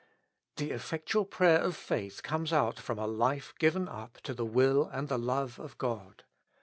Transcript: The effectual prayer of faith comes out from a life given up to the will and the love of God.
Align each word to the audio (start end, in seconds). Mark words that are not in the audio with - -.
The 0.55 0.71
effectual 0.71 1.25
prayer 1.25 1.59
of 1.59 1.75
faith 1.77 2.23
comes 2.23 2.51
out 2.51 2.79
from 2.79 2.97
a 2.97 3.05
life 3.05 3.53
given 3.59 3.87
up 3.87 4.17
to 4.23 4.33
the 4.33 4.47
will 4.47 4.85
and 4.85 5.07
the 5.09 5.19
love 5.19 5.59
of 5.59 5.77
God. 5.77 6.23